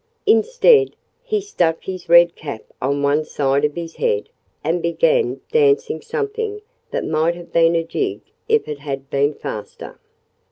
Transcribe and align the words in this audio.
Instead, 0.25 0.95
he 1.21 1.39
stuck 1.39 1.83
his 1.83 2.09
red 2.09 2.35
cap 2.35 2.63
on 2.81 3.03
one 3.03 3.23
side 3.23 3.63
of 3.63 3.75
his 3.75 3.97
head 3.97 4.29
and 4.63 4.81
began 4.81 5.41
dancing 5.51 6.01
something 6.01 6.59
that 6.89 7.05
might 7.05 7.35
have 7.35 7.53
been 7.53 7.75
a 7.75 7.83
jig 7.83 8.21
if 8.49 8.67
it 8.67 8.79
had 8.79 9.11
been 9.11 9.31
faster. 9.31 9.99